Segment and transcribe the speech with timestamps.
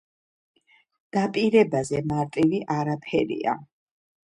[1.17, 3.57] დაპირებაზე მარტივი არაფერია.